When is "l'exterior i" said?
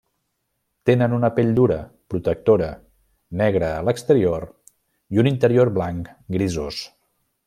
3.89-5.23